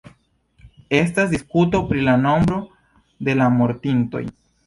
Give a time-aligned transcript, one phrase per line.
[0.99, 2.59] Estas diskuto pri la nombro
[3.29, 4.27] de mortintoj.